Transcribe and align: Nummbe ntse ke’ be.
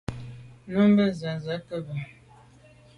Nummbe 0.71 1.03
ntse 1.35 1.53
ke’ 1.67 1.77
be. 1.85 1.95